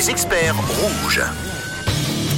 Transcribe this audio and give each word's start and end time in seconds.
Les 0.00 0.08
experts 0.08 0.56
rouges. 0.56 1.20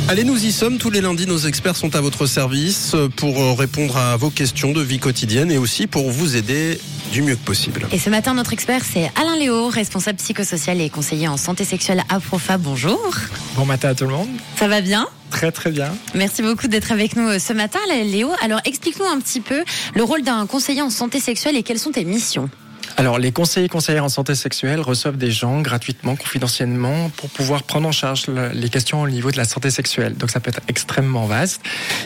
Allez, 0.08 0.24
nous 0.24 0.44
y 0.44 0.50
sommes. 0.50 0.78
Tous 0.78 0.90
les 0.90 1.00
lundis, 1.00 1.28
nos 1.28 1.38
experts 1.38 1.76
sont 1.76 1.94
à 1.94 2.00
votre 2.00 2.26
service 2.26 2.96
pour 3.14 3.40
euh, 3.40 3.52
répondre 3.52 3.96
à 3.96 4.16
vos 4.16 4.30
questions 4.30 4.72
de 4.72 4.80
vie 4.82 4.98
quotidienne 4.98 5.48
et 5.52 5.58
aussi 5.58 5.86
pour 5.86 6.10
vous 6.10 6.34
aider 6.34 6.80
du 7.12 7.22
mieux 7.22 7.36
que 7.36 7.44
possible. 7.44 7.86
Et 7.92 8.00
ce 8.00 8.10
matin, 8.10 8.34
notre 8.34 8.52
expert, 8.52 8.82
c'est 8.84 9.12
Alain 9.14 9.36
Léo, 9.36 9.68
responsable 9.68 10.18
psychosocial 10.18 10.80
et 10.80 10.90
conseiller 10.90 11.28
en 11.28 11.36
santé 11.36 11.62
sexuelle 11.62 12.02
à 12.08 12.18
Profa. 12.18 12.58
Bonjour. 12.58 13.12
Bon 13.54 13.64
matin 13.64 13.90
à 13.90 13.94
tout 13.94 14.06
le 14.06 14.10
monde. 14.10 14.30
Ça 14.56 14.66
va 14.66 14.80
bien? 14.80 15.06
Très 15.30 15.52
très 15.52 15.70
bien. 15.70 15.94
Merci 16.16 16.42
beaucoup 16.42 16.66
d'être 16.66 16.90
avec 16.90 17.14
nous 17.14 17.28
euh, 17.28 17.38
ce 17.38 17.52
matin, 17.52 17.78
Léo. 17.88 18.32
Alors, 18.42 18.58
explique-nous 18.64 19.06
un 19.06 19.20
petit 19.20 19.40
peu 19.40 19.62
le 19.94 20.02
rôle 20.02 20.22
d'un 20.22 20.46
conseiller 20.46 20.82
en 20.82 20.90
santé 20.90 21.20
sexuelle 21.20 21.56
et 21.56 21.62
quelles 21.62 21.78
sont 21.78 21.92
tes 21.92 22.04
missions? 22.04 22.50
Alors, 22.96 23.18
les 23.18 23.32
conseillers 23.32 23.66
et 23.66 23.68
conseillères 23.68 24.04
en 24.04 24.08
santé 24.08 24.34
sexuelle 24.34 24.80
reçoivent 24.80 25.16
des 25.16 25.30
gens 25.30 25.60
gratuitement, 25.60 26.14
confidentiellement, 26.16 27.10
pour 27.16 27.30
pouvoir 27.30 27.62
prendre 27.62 27.88
en 27.88 27.92
charge 27.92 28.26
les 28.52 28.68
questions 28.68 29.02
au 29.02 29.08
niveau 29.08 29.30
de 29.30 29.36
la 29.36 29.44
santé 29.44 29.70
sexuelle. 29.70 30.14
Donc, 30.16 30.30
ça 30.30 30.40
peut 30.40 30.50
être 30.50 30.60
extrêmement 30.68 31.26
vaste. 31.26 31.62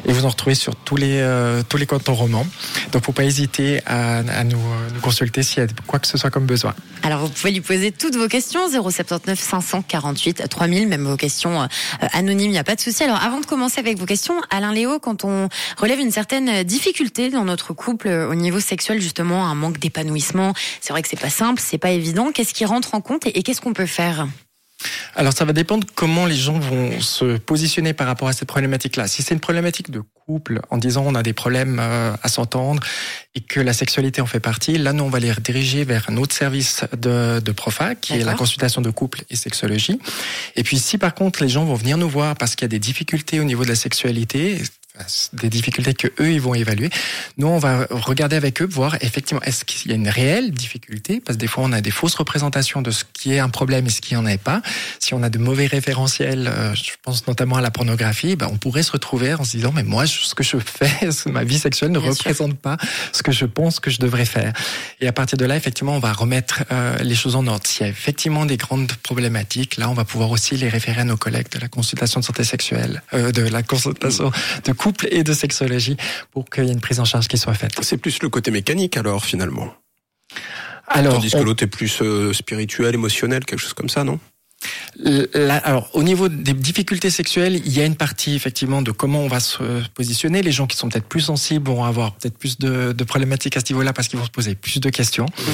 Et 0.06 0.12
vous 0.12 0.24
en 0.24 0.28
retrouvez 0.28 0.54
sur 0.54 0.76
tous 0.76 0.96
les, 0.96 1.18
euh, 1.20 1.62
tous 1.68 1.76
les 1.76 1.86
cantons 1.86 2.14
romans. 2.14 2.46
Donc, 2.92 3.04
faut 3.04 3.12
pas 3.12 3.24
hésiter 3.24 3.80
à, 3.86 4.18
à 4.18 4.44
nous, 4.44 4.58
euh, 4.58 4.88
nous, 4.94 5.00
consulter 5.00 5.42
s'il 5.42 5.62
y 5.62 5.66
a 5.66 5.68
quoi 5.86 5.98
que 5.98 6.06
ce 6.06 6.18
soit 6.18 6.30
comme 6.30 6.46
besoin. 6.46 6.74
Alors, 7.02 7.20
vous 7.20 7.28
pouvez 7.30 7.52
lui 7.52 7.60
poser 7.60 7.92
toutes 7.92 8.16
vos 8.16 8.28
questions, 8.28 8.68
079 8.68 9.38
548 9.38 10.48
3000, 10.48 10.88
même 10.88 11.04
vos 11.04 11.16
questions 11.16 11.62
euh, 11.62 11.66
anonymes, 12.12 12.48
il 12.48 12.52
n'y 12.52 12.58
a 12.58 12.64
pas 12.64 12.74
de 12.74 12.80
souci. 12.80 13.02
Alors, 13.02 13.22
avant 13.22 13.40
de 13.40 13.46
commencer 13.46 13.80
avec 13.80 13.98
vos 13.98 14.06
questions, 14.06 14.34
Alain 14.50 14.72
Léo, 14.72 14.98
quand 14.98 15.24
on 15.24 15.48
relève 15.76 16.00
une 16.00 16.10
certaine 16.10 16.62
difficulté 16.62 17.30
dans 17.30 17.44
notre 17.44 17.72
couple 17.72 18.08
au 18.08 18.34
niveau 18.34 18.60
sexuel, 18.60 19.00
justement, 19.00 19.46
un 19.46 19.54
manque 19.54 19.78
d'épanouissement, 19.78 20.52
c'est 20.80 20.92
vrai 20.92 21.02
que 21.02 21.08
c'est 21.08 21.20
pas 21.20 21.30
simple, 21.30 21.60
c'est 21.64 21.78
pas 21.78 21.90
évident. 21.90 22.32
Qu'est-ce 22.32 22.54
qui 22.54 22.64
rentre 22.64 22.94
en 22.94 23.00
compte 23.00 23.26
et, 23.26 23.42
qu'est-ce 23.42 23.60
qu'on 23.60 23.72
peut 23.72 23.86
faire? 23.86 24.26
Alors 25.14 25.32
ça 25.32 25.46
va 25.46 25.54
dépendre 25.54 25.86
comment 25.94 26.26
les 26.26 26.36
gens 26.36 26.58
vont 26.58 27.00
se 27.00 27.38
positionner 27.38 27.94
par 27.94 28.06
rapport 28.06 28.28
à 28.28 28.34
cette 28.34 28.48
problématique-là. 28.48 29.06
Si 29.06 29.22
c'est 29.22 29.32
une 29.32 29.40
problématique 29.40 29.90
de 29.90 30.02
couple, 30.26 30.60
en 30.68 30.76
disant 30.76 31.02
on 31.06 31.14
a 31.14 31.22
des 31.22 31.32
problèmes 31.32 31.78
euh, 31.80 32.12
à 32.22 32.28
s'entendre 32.28 32.82
et 33.34 33.40
que 33.40 33.58
la 33.58 33.72
sexualité 33.72 34.20
en 34.20 34.26
fait 34.26 34.38
partie, 34.38 34.76
là 34.76 34.92
nous 34.92 35.04
on 35.04 35.08
va 35.08 35.18
les 35.18 35.32
rediriger 35.32 35.84
vers 35.84 36.10
un 36.10 36.18
autre 36.18 36.34
service 36.34 36.84
de, 36.92 37.40
de 37.40 37.52
Profa, 37.52 37.94
qui 37.94 38.14
est 38.14 38.24
la 38.24 38.34
consultation 38.34 38.82
de 38.82 38.90
couple 38.90 39.22
et 39.30 39.36
sexologie. 39.36 39.98
Et 40.56 40.62
puis 40.62 40.78
si 40.78 40.98
par 40.98 41.14
contre 41.14 41.42
les 41.42 41.48
gens 41.48 41.64
vont 41.64 41.74
venir 41.74 41.96
nous 41.96 42.10
voir 42.10 42.36
parce 42.36 42.54
qu'il 42.54 42.64
y 42.64 42.66
a 42.66 42.68
des 42.68 42.78
difficultés 42.78 43.40
au 43.40 43.44
niveau 43.44 43.64
de 43.64 43.70
la 43.70 43.76
sexualité, 43.76 44.60
des 45.32 45.48
difficultés 45.48 45.94
que 45.94 46.08
eux 46.20 46.32
ils 46.32 46.40
vont 46.40 46.54
évaluer. 46.54 46.90
Nous 47.38 47.46
on 47.46 47.58
va 47.58 47.86
regarder 47.90 48.36
avec 48.36 48.62
eux 48.62 48.66
voir 48.66 48.96
effectivement 49.00 49.42
est-ce 49.42 49.64
qu'il 49.64 49.90
y 49.90 49.94
a 49.94 49.96
une 49.96 50.08
réelle 50.08 50.50
difficulté? 50.50 51.20
Parce 51.20 51.36
que 51.36 51.40
des 51.40 51.46
fois 51.46 51.64
on 51.64 51.72
a 51.72 51.80
des 51.80 51.90
fausses 51.90 52.14
représentations 52.14 52.82
de 52.82 52.90
ce 52.90 53.04
qui 53.12 53.32
est 53.32 53.38
un 53.38 53.48
problème 53.48 53.86
et 53.86 53.90
ce 53.90 54.00
qui 54.00 54.16
en 54.16 54.26
est 54.26 54.42
pas. 54.42 54.62
Si 54.98 55.14
on 55.14 55.22
a 55.22 55.30
de 55.30 55.38
mauvais 55.38 55.66
référentiels, 55.66 56.48
euh, 56.48 56.74
je 56.74 56.92
pense 57.02 57.26
notamment 57.26 57.56
à 57.56 57.60
la 57.60 57.70
pornographie, 57.70 58.36
ben 58.36 58.48
on 58.50 58.56
pourrait 58.56 58.82
se 58.82 58.92
retrouver 58.92 59.34
en 59.34 59.44
se 59.44 59.52
disant 59.52 59.72
mais 59.74 59.82
moi 59.82 60.06
ce 60.06 60.34
que 60.34 60.42
je 60.42 60.58
fais, 60.58 61.08
ma 61.30 61.44
vie 61.44 61.58
sexuelle 61.58 61.92
ne 61.92 61.98
représente 61.98 62.58
pas 62.58 62.76
ce 63.12 63.22
que 63.22 63.32
je 63.32 63.44
pense 63.44 63.80
que 63.80 63.90
je 63.90 63.98
devrais 63.98 64.26
faire. 64.26 64.52
Et 65.00 65.08
à 65.08 65.12
partir 65.12 65.38
de 65.38 65.44
là 65.44 65.56
effectivement 65.56 65.96
on 65.96 66.00
va 66.00 66.12
remettre 66.12 66.64
euh, 66.72 66.96
les 66.98 67.14
choses 67.14 67.36
en 67.36 67.46
ordre. 67.46 67.66
S'il 67.66 67.86
y 67.86 67.88
a 67.88 67.90
effectivement 67.90 68.46
des 68.46 68.56
grandes 68.56 68.92
problématiques, 69.02 69.76
là 69.76 69.90
on 69.90 69.94
va 69.94 70.04
pouvoir 70.04 70.30
aussi 70.30 70.56
les 70.56 70.68
référer 70.68 71.02
à 71.02 71.04
nos 71.04 71.16
collègues 71.16 71.50
de 71.50 71.58
la 71.58 71.68
consultation 71.68 72.20
de 72.20 72.24
santé 72.24 72.44
sexuelle, 72.44 73.02
euh, 73.14 73.32
de 73.32 73.42
la 73.42 73.62
consultation 73.62 74.30
de 74.64 74.72
couple 74.86 75.08
et 75.10 75.24
de 75.24 75.32
sexologie 75.32 75.96
pour 76.30 76.44
qu'il 76.48 76.64
y 76.64 76.68
ait 76.68 76.72
une 76.72 76.80
prise 76.80 77.00
en 77.00 77.04
charge 77.04 77.26
qui 77.26 77.38
soit 77.38 77.54
faite. 77.54 77.72
C'est 77.82 77.96
plus 77.96 78.22
le 78.22 78.28
côté 78.28 78.52
mécanique 78.52 78.96
alors 78.96 79.24
finalement. 79.24 79.74
Alors, 80.86 81.14
Tandis 81.14 81.30
que 81.30 81.38
l'autre 81.38 81.64
est 81.64 81.66
plus 81.66 82.00
euh, 82.00 82.32
spirituel, 82.32 82.94
émotionnel, 82.94 83.44
quelque 83.44 83.58
chose 83.58 83.74
comme 83.74 83.88
ça, 83.88 84.04
non? 84.04 84.20
Alors, 85.34 85.90
au 85.94 86.02
niveau 86.02 86.28
des 86.28 86.52
difficultés 86.52 87.10
sexuelles, 87.10 87.60
il 87.64 87.72
y 87.72 87.80
a 87.80 87.84
une 87.84 87.96
partie 87.96 88.34
effectivement 88.34 88.82
de 88.82 88.90
comment 88.90 89.20
on 89.20 89.28
va 89.28 89.40
se 89.40 89.86
positionner. 89.94 90.42
Les 90.42 90.52
gens 90.52 90.66
qui 90.66 90.76
sont 90.76 90.88
peut-être 90.88 91.06
plus 91.06 91.22
sensibles 91.22 91.68
vont 91.68 91.84
avoir 91.84 92.14
peut-être 92.14 92.38
plus 92.38 92.58
de, 92.58 92.92
de, 92.92 93.04
problématiques 93.04 93.56
à 93.56 93.60
ce 93.60 93.72
niveau-là 93.72 93.92
parce 93.92 94.08
qu'ils 94.08 94.18
vont 94.18 94.24
se 94.24 94.30
poser 94.30 94.54
plus 94.54 94.80
de 94.80 94.90
questions. 94.90 95.26
Mmh. 95.26 95.50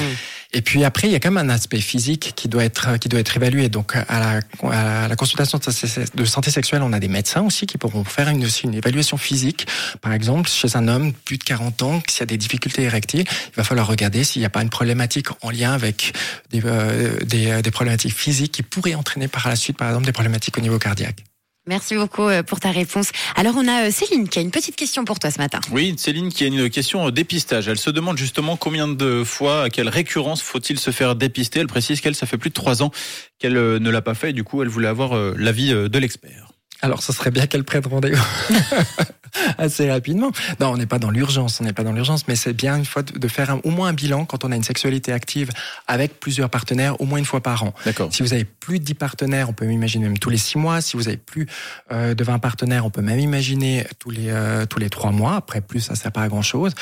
Et 0.53 0.61
puis 0.61 0.83
après, 0.83 1.07
il 1.07 1.11
y 1.11 1.15
a 1.15 1.19
quand 1.19 1.31
même 1.31 1.49
un 1.49 1.53
aspect 1.53 1.81
physique 1.81 2.33
qui 2.35 2.47
doit 2.47 2.63
être 2.63 2.97
qui 2.99 3.09
doit 3.09 3.19
être 3.19 3.35
évalué. 3.35 3.69
Donc, 3.69 3.95
à 3.95 4.19
la, 4.19 4.69
à 4.71 5.07
la 5.07 5.15
consultation 5.15 5.59
de 5.59 6.25
santé 6.25 6.51
sexuelle, 6.51 6.83
on 6.83 6.93
a 6.93 6.99
des 6.99 7.07
médecins 7.07 7.41
aussi 7.41 7.65
qui 7.65 7.77
pourront 7.77 8.03
faire 8.03 8.29
une, 8.29 8.45
une 8.63 8.73
évaluation 8.75 9.17
physique. 9.17 9.67
Par 10.01 10.13
exemple, 10.13 10.49
chez 10.49 10.75
un 10.75 10.87
homme 10.87 11.11
plus 11.11 11.37
de 11.37 11.43
40 11.43 11.81
ans, 11.83 12.03
s'il 12.07 12.21
y 12.21 12.23
a 12.23 12.27
des 12.27 12.37
difficultés 12.37 12.83
érectiles, 12.83 13.23
il 13.27 13.55
va 13.55 13.63
falloir 13.63 13.87
regarder 13.87 14.23
s'il 14.23 14.41
n'y 14.41 14.45
a 14.45 14.49
pas 14.49 14.61
une 14.61 14.69
problématique 14.69 15.27
en 15.41 15.49
lien 15.49 15.73
avec 15.73 16.13
des, 16.51 16.61
euh, 16.65 17.19
des, 17.21 17.61
des 17.61 17.71
problématiques 17.71 18.15
physiques 18.15 18.51
qui 18.51 18.63
pourraient 18.63 18.95
entraîner 19.03 19.27
par 19.27 19.47
la 19.49 19.55
suite, 19.55 19.77
par 19.77 19.89
exemple, 19.89 20.05
des 20.05 20.13
problématiques 20.13 20.57
au 20.57 20.61
niveau 20.61 20.79
cardiaque. 20.79 21.23
Merci 21.65 21.95
beaucoup 21.95 22.23
euh, 22.23 22.43
pour 22.43 22.59
ta 22.59 22.71
réponse. 22.71 23.11
Alors 23.37 23.53
on 23.55 23.65
a 23.69 23.87
euh, 23.87 23.91
Céline 23.91 24.27
qui 24.27 24.39
a 24.39 24.41
une 24.41 24.51
petite 24.51 24.75
question 24.75 25.05
pour 25.05 25.19
toi 25.19 25.31
ce 25.31 25.37
matin. 25.37 25.61
Oui, 25.71 25.95
Céline 25.97 26.29
qui 26.29 26.43
a 26.43 26.47
une 26.47 26.69
question 26.69 27.09
dépistage. 27.09 27.69
Elle 27.69 27.79
se 27.79 27.89
demande 27.89 28.17
justement 28.17 28.57
combien 28.57 28.89
de 28.89 29.23
fois, 29.23 29.63
à 29.63 29.69
quelle 29.69 29.87
récurrence 29.87 30.41
faut-il 30.41 30.77
se 30.77 30.91
faire 30.91 31.15
dépister. 31.15 31.61
Elle 31.61 31.67
précise 31.67 32.01
qu'elle, 32.01 32.15
ça 32.15 32.25
fait 32.25 32.37
plus 32.37 32.49
de 32.49 32.53
trois 32.53 32.83
ans 32.83 32.91
qu'elle 33.39 33.55
euh, 33.55 33.79
ne 33.79 33.89
l'a 33.89 34.01
pas 34.01 34.13
fait 34.13 34.31
et 34.31 34.33
du 34.33 34.43
coup 34.43 34.61
elle 34.61 34.67
voulait 34.67 34.89
avoir 34.89 35.15
l'avis 35.37 35.69
de 35.69 35.97
l'expert. 35.99 36.52
Alors, 36.83 37.01
ce 37.01 37.13
serait 37.13 37.31
bien 37.31 37.47
qu'elle 37.47 37.63
prenne 37.63 37.85
rendez-vous. 37.87 38.21
assez 39.57 39.89
rapidement. 39.89 40.31
Non, 40.59 40.71
on 40.71 40.77
n'est 40.77 40.85
pas 40.85 40.99
dans 40.99 41.11
l'urgence, 41.11 41.59
on 41.61 41.63
n'est 41.63 41.73
pas 41.73 41.83
dans 41.83 41.93
l'urgence, 41.93 42.27
mais 42.27 42.35
c'est 42.35 42.53
bien 42.53 42.77
une 42.77 42.85
fois 42.85 43.03
de 43.03 43.27
faire 43.27 43.57
au 43.63 43.69
moins 43.69 43.89
un 43.89 43.93
bilan 43.93 44.25
quand 44.25 44.45
on 44.45 44.51
a 44.51 44.55
une 44.55 44.63
sexualité 44.63 45.11
active 45.11 45.49
avec 45.87 46.19
plusieurs 46.19 46.49
partenaires, 46.49 46.99
au 47.01 47.05
moins 47.05 47.19
une 47.19 47.25
fois 47.25 47.41
par 47.41 47.63
an. 47.63 47.73
D'accord. 47.85 48.09
Si 48.13 48.21
vous 48.21 48.33
avez 48.33 48.45
plus 48.45 48.79
de 48.79 48.85
10 48.85 48.93
partenaires, 48.95 49.49
on 49.49 49.53
peut 49.53 49.69
imaginer 49.69 50.05
même 50.05 50.19
tous 50.19 50.29
les 50.29 50.37
6 50.37 50.57
mois. 50.57 50.81
Si 50.81 50.97
vous 50.97 51.07
avez 51.07 51.17
plus 51.17 51.47
euh, 51.91 52.13
de 52.13 52.23
20 52.23 52.39
partenaires, 52.39 52.85
on 52.85 52.89
peut 52.89 53.01
même 53.01 53.19
imaginer 53.19 53.85
tous 53.99 54.09
les 54.09 54.29
euh, 54.29 54.65
tous 54.65 54.79
les 54.79 54.89
3 54.89 55.11
mois. 55.11 55.35
Après, 55.35 55.61
plus 55.61 55.79
ça 55.79 55.95
sert 55.95 56.11
pas 56.11 56.21
à 56.21 56.27
grand 56.27 56.41
chose. 56.41 56.73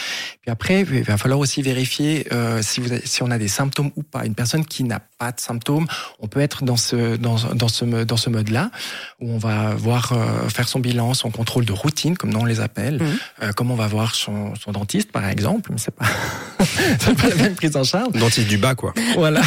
Puis 0.41 0.51
après, 0.51 0.81
il 0.81 1.03
va 1.03 1.17
falloir 1.17 1.39
aussi 1.39 1.61
vérifier 1.61 2.27
euh, 2.31 2.61
si 2.61 2.79
vous 2.81 2.91
avez, 2.91 3.05
si 3.05 3.23
on 3.23 3.31
a 3.31 3.37
des 3.37 3.47
symptômes 3.47 3.91
ou 3.95 4.03
pas. 4.03 4.25
Une 4.25 4.35
personne 4.35 4.65
qui 4.65 4.83
n'a 4.83 4.99
pas 4.99 5.31
de 5.31 5.39
symptômes, 5.39 5.87
on 6.19 6.27
peut 6.27 6.41
être 6.41 6.63
dans 6.63 6.77
ce 6.77 7.15
dans 7.15 7.35
dans 7.53 7.67
ce 7.67 8.03
dans 8.03 8.17
ce 8.17 8.29
mode 8.29 8.49
là 8.49 8.71
où 9.19 9.31
on 9.31 9.37
va 9.37 9.75
voir 9.75 9.90
euh, 10.13 10.49
faire 10.49 10.67
son 10.67 10.79
bilan, 10.79 11.13
son 11.13 11.31
contrôle 11.31 11.65
de 11.65 11.73
routine, 11.73 12.17
comme 12.17 12.35
on 12.35 12.45
les 12.45 12.59
appelle, 12.59 13.01
mmh. 13.01 13.19
euh, 13.43 13.51
comme 13.51 13.71
on 13.71 13.75
va 13.75 13.87
voir 13.87 14.15
son, 14.15 14.53
son 14.55 14.71
dentiste, 14.71 15.11
par 15.11 15.27
exemple, 15.27 15.71
mais 15.71 15.77
c'est 15.77 15.95
pas, 15.95 16.05
pas 17.15 17.27
la 17.29 17.35
même 17.35 17.55
prise 17.55 17.75
en 17.75 17.83
charge. 17.83 18.13
Dentiste 18.13 18.47
du 18.47 18.57
bas, 18.57 18.75
quoi. 18.75 18.93
Voilà. 19.15 19.41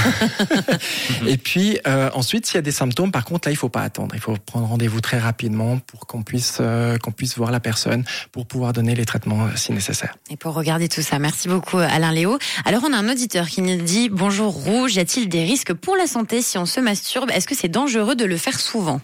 et 1.26 1.36
puis 1.36 1.78
euh, 1.86 2.10
ensuite, 2.14 2.46
s'il 2.46 2.56
y 2.56 2.58
a 2.58 2.62
des 2.62 2.72
symptômes, 2.72 3.12
par 3.12 3.24
contre, 3.24 3.48
là, 3.48 3.52
il 3.52 3.56
faut 3.56 3.68
pas 3.68 3.82
attendre. 3.82 4.14
Il 4.14 4.20
faut 4.20 4.36
prendre 4.36 4.66
rendez-vous 4.66 5.00
très 5.00 5.18
rapidement 5.18 5.78
pour 5.78 6.06
qu'on 6.06 6.22
puisse 6.22 6.58
euh, 6.60 6.98
qu'on 6.98 7.12
puisse 7.12 7.36
voir 7.36 7.50
la 7.50 7.60
personne 7.60 8.04
pour 8.32 8.46
pouvoir 8.46 8.72
donner 8.72 8.94
les 8.94 9.04
traitements 9.04 9.46
euh, 9.46 9.56
si 9.56 9.72
nécessaire. 9.72 10.16
Et 10.30 10.36
pour 10.36 10.54
regarder 10.54 10.88
tout 10.88 11.02
ça, 11.02 11.18
merci 11.18 11.48
beaucoup 11.48 11.78
Alain 11.78 12.12
Léo. 12.12 12.38
Alors 12.64 12.82
on 12.88 12.92
a 12.92 12.96
un 12.96 13.08
auditeur 13.08 13.48
qui 13.48 13.62
nous 13.62 13.82
dit 13.82 14.08
bonjour 14.08 14.52
Rouge, 14.52 14.96
y 14.96 15.00
a-t-il 15.00 15.28
des 15.28 15.44
risques 15.44 15.72
pour 15.72 15.96
la 15.96 16.06
santé 16.06 16.42
si 16.42 16.58
on 16.58 16.66
se 16.66 16.80
masturbe? 16.80 17.30
Est-ce 17.30 17.46
que 17.46 17.54
c'est 17.54 17.68
dangereux 17.68 18.14
de 18.14 18.24
le 18.24 18.36
faire 18.36 18.58
souvent? 18.60 19.00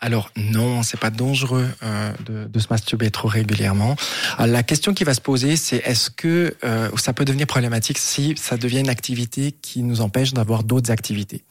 Alors 0.00 0.30
non, 0.36 0.82
c'est 0.82 1.00
pas 1.00 1.10
dangereux 1.10 1.68
euh, 1.82 2.12
de, 2.26 2.44
de, 2.46 2.58
se 2.58 2.66
masturber 2.70 3.10
trop 3.10 3.28
régulièrement. 3.28 3.96
Alors, 4.38 4.52
la 4.52 4.62
question 4.62 4.94
qui 4.94 5.04
va 5.04 5.14
se 5.14 5.20
poser, 5.20 5.56
c'est 5.56 5.78
est-ce 5.78 6.10
que 6.10 6.54
euh, 6.64 6.90
ça 6.96 7.12
peut 7.12 7.24
devenir 7.24 7.46
problématique 7.46 7.98
si 7.98 8.34
ça 8.36 8.56
devient 8.56 8.80
une 8.80 8.88
activité 8.88 9.52
qui 9.52 9.82
nous 9.82 10.00
empêche 10.00 10.32
d'avoir 10.32 10.62
d'autres 10.62 10.90
activités? 10.90 11.42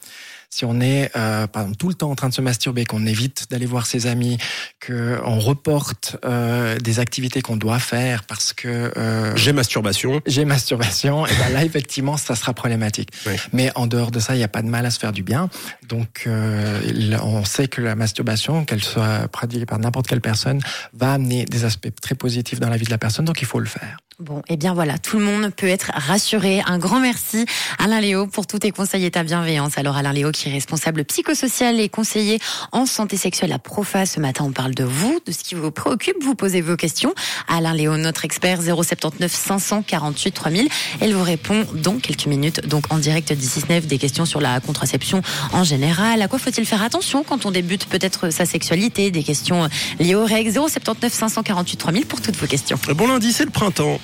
Si 0.54 0.66
on 0.66 0.80
est 0.82 1.10
euh, 1.16 1.48
par 1.48 1.64
exemple, 1.64 1.78
tout 1.78 1.88
le 1.88 1.96
temps 1.96 2.12
en 2.12 2.16
train 2.16 2.30
de 2.30 2.34
se 2.34 2.42
masturber, 2.42 2.86
qu'on 2.86 3.08
évite 3.08 3.48
d'aller 3.50 3.66
voir 3.66 3.88
ses 3.88 4.06
amis, 4.06 4.38
qu'on 4.86 5.40
reporte 5.40 6.18
euh, 6.26 6.78
des 6.78 7.00
activités 7.00 7.42
qu'on 7.42 7.58
doit 7.58 7.80
faire 7.80 8.24
parce 8.24 8.54
que 8.54 8.92
euh, 8.96 9.36
j'ai 9.36 9.52
masturbation, 9.52 10.22
j'ai 10.28 10.46
masturbation, 10.46 11.26
et 11.26 11.32
ben 11.40 11.54
là 11.54 11.66
effectivement 11.66 12.18
ça 12.18 12.36
sera 12.36 12.54
problématique. 12.54 13.10
Mais 13.52 13.72
en 13.74 13.88
dehors 13.88 14.12
de 14.12 14.20
ça, 14.20 14.36
il 14.36 14.38
n'y 14.38 14.44
a 14.44 14.48
pas 14.48 14.62
de 14.62 14.68
mal 14.68 14.86
à 14.86 14.92
se 14.92 15.00
faire 15.00 15.12
du 15.12 15.24
bien. 15.24 15.50
Donc 15.90 16.26
euh, 16.28 17.18
on 17.24 17.44
sait 17.46 17.68
que 17.68 17.82
la 17.82 17.96
masturbation, 17.96 18.64
qu'elle 18.64 18.84
soit 18.84 19.28
pratiquée 19.30 19.66
par 19.66 19.80
n'importe 19.80 20.08
quelle 20.08 20.22
personne, 20.22 20.62
va 20.94 21.14
amener 21.14 21.46
des 21.46 21.66
aspects 21.66 21.90
très 22.00 22.14
positifs 22.14 22.60
dans 22.60 22.70
la 22.70 22.78
vie 22.78 22.86
de 22.86 22.92
la 22.92 23.00
personne. 23.00 23.26
Donc 23.26 23.42
il 23.42 23.48
faut 23.48 23.60
le 23.60 23.66
faire. 23.66 23.98
Bon, 24.24 24.40
et 24.48 24.54
eh 24.54 24.58
bien 24.58 24.74
voilà, 24.74 24.98
tout 24.98 25.20
le 25.20 25.26
monde 25.26 25.52
peut 25.54 25.68
être 25.68 25.92
rassuré. 25.94 26.62
Un 26.66 26.78
grand 26.78 27.02
merci 27.02 27.46
Alain 27.78 28.00
Léo 28.00 28.26
pour 28.26 28.48
tous 28.48 28.60
tes 28.60 28.72
conseils 28.72 29.04
et 29.04 29.12
ta 29.12 29.22
bienveillance. 29.24 29.78
Alors 29.78 29.98
Alain 29.98 30.14
Léo 30.14 30.32
qui 30.32 30.48
est 30.48 30.52
responsable 30.54 31.04
psychosocial 31.04 31.78
et 31.82 31.90
conseiller 31.90 32.40
en 32.72 32.86
santé 32.86 33.18
sexuelle 33.18 33.52
à 33.52 33.60
Profa. 33.60 34.06
Ce 34.06 34.22
matin, 34.22 34.46
on 34.48 34.54
parle 34.54 34.76
de 34.76 34.86
vous, 34.86 35.20
de 35.26 35.34
ce 35.34 35.44
qui 35.44 35.56
vous 35.56 35.72
préoccupe. 35.72 36.16
Vous 36.22 36.36
posez 36.36 36.62
vos 36.62 36.78
questions. 36.78 37.14
Alain 37.50 37.74
Léo, 37.74 37.98
notre 37.98 38.24
expert 38.24 38.62
079 38.62 39.30
548 39.30 40.32
3000. 40.32 40.70
Elle 41.02 41.14
vous 41.16 41.24
répond 41.24 41.66
dans 41.74 41.98
quelques 41.98 42.28
minutes, 42.28 42.66
donc 42.66 42.94
en 42.94 43.00
direct 43.00 43.34
19 43.34 43.88
des 43.88 43.98
questions 43.98 44.24
sur 44.24 44.40
la 44.40 44.62
contraception 44.62 45.22
en 45.52 45.66
général. 45.66 46.22
À 46.22 46.30
quoi 46.30 46.40
faut-il 46.40 46.66
faire 46.66 46.84
attention 46.84 47.26
quand 47.26 47.46
on 47.46 47.52
débute 47.52 47.88
peut-être 47.88 48.30
sa 48.30 48.46
sexualité, 48.46 49.12
des 49.12 49.24
questions 49.24 49.68
liées 50.00 50.16
aux 50.16 50.26
règles 50.26 50.54
079 50.54 51.12
548 51.12 51.76
3000 51.76 52.06
pour 52.06 52.22
toutes 52.22 52.38
vos 52.38 52.48
questions. 52.48 52.80
Bon 52.96 53.08
lundi, 53.08 53.34
c'est 53.34 53.44
le 53.44 53.52
printemps. 53.52 54.00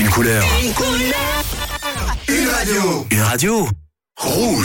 Une 0.00 0.08
couleur. 0.08 0.44
Une 0.62 0.72
couleur. 0.72 1.14
Une 2.28 2.48
radio. 2.48 3.06
Une 3.10 3.20
radio. 3.20 3.68
Rouge. 4.16 4.46